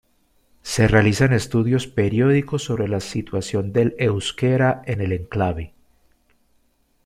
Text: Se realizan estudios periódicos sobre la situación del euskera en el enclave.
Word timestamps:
Se 0.63 0.87
realizan 0.87 1.31
estudios 1.31 1.85
periódicos 1.85 2.63
sobre 2.63 2.87
la 2.87 2.99
situación 3.01 3.71
del 3.71 3.93
euskera 3.99 4.81
en 4.87 4.99
el 5.01 5.11
enclave. 5.11 5.75